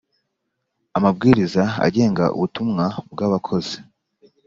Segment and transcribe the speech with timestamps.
[0.97, 3.77] amabwiriza agenga ubutumwa bw abakozi